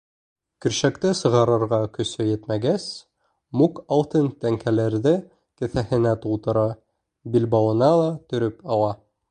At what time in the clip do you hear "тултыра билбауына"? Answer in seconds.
6.27-7.97